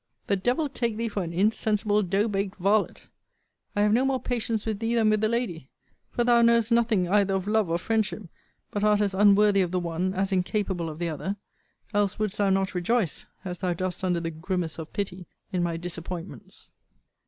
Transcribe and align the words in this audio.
The 0.25 0.35
devil 0.35 0.67
take 0.67 0.97
thee 0.97 1.07
for 1.09 1.21
an 1.21 1.31
insensible 1.31 2.01
dough 2.01 2.27
baked 2.27 2.55
varlet! 2.55 3.03
I 3.75 3.83
have 3.83 3.93
no 3.93 4.03
more 4.03 4.19
patience 4.19 4.65
with 4.65 4.79
thee 4.79 4.95
than 4.95 5.11
with 5.11 5.21
the 5.21 5.29
lady; 5.29 5.69
for 6.09 6.23
thou 6.23 6.41
knowest 6.41 6.71
nothing 6.71 7.07
either 7.07 7.35
of 7.35 7.45
love 7.45 7.69
or 7.69 7.77
friendship, 7.77 8.23
but 8.71 8.83
art 8.83 8.99
as 8.99 9.13
unworthy 9.13 9.61
of 9.61 9.69
the 9.69 9.79
one, 9.79 10.15
as 10.15 10.31
incapable 10.31 10.89
of 10.89 10.97
the 10.97 11.09
other; 11.09 11.35
else 11.93 12.17
wouldst 12.17 12.39
thou 12.39 12.49
not 12.49 12.73
rejoice, 12.73 13.27
as 13.45 13.59
thou 13.59 13.75
dost 13.75 14.03
under 14.03 14.19
the 14.19 14.31
grimace 14.31 14.79
of 14.79 14.91
pity, 14.91 15.27
in 15.51 15.61
my 15.61 15.77
disappointments. 15.77 16.71